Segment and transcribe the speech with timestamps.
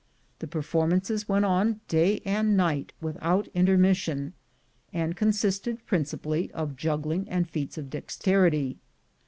[0.39, 4.33] The performances went on day and night, with out intermission,
[4.91, 8.79] and consisted principally of juggling and feats of dexterity.